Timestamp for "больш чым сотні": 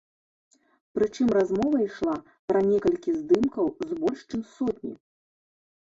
4.03-4.93